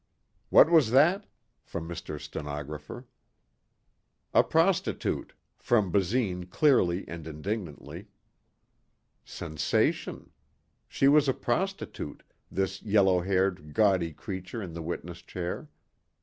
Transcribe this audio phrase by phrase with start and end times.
[0.49, 1.27] What was that?
[1.61, 2.19] from Mr.
[2.19, 3.05] Stenographer.
[4.33, 8.07] A prostitute, from Basine clearly and indignantly.
[9.23, 10.31] Sensation.
[10.87, 15.69] She was a prostitute, this yellow haired, gaudy creature in the witness chair.